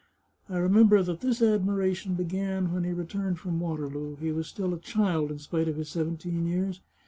I 0.49 0.57
remember 0.57 1.03
that 1.03 1.21
this 1.21 1.43
admiration 1.43 2.15
began 2.15 2.73
when 2.73 2.85
he 2.85 2.91
returned 2.91 3.37
from 3.37 3.59
Waterloo. 3.59 4.15
He 4.15 4.31
was 4.31 4.47
still 4.47 4.73
a 4.73 4.79
child, 4.79 5.29
in 5.29 5.37
spite 5.37 5.67
of 5.67 5.75
his 5.75 5.89
seventeen 5.89 6.47
years. 6.47 6.81